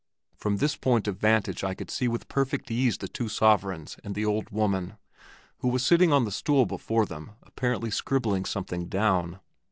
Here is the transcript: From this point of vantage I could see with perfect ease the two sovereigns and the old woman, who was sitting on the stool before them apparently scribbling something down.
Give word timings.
From 0.35 0.57
this 0.57 0.75
point 0.75 1.07
of 1.07 1.17
vantage 1.19 1.63
I 1.63 1.75
could 1.75 1.91
see 1.91 2.07
with 2.07 2.27
perfect 2.27 2.71
ease 2.71 2.97
the 2.97 3.07
two 3.07 3.29
sovereigns 3.29 3.97
and 4.03 4.15
the 4.15 4.25
old 4.25 4.49
woman, 4.49 4.97
who 5.59 5.67
was 5.67 5.85
sitting 5.85 6.11
on 6.11 6.25
the 6.25 6.31
stool 6.31 6.65
before 6.65 7.05
them 7.05 7.33
apparently 7.43 7.91
scribbling 7.91 8.45
something 8.45 8.87
down. 8.87 9.39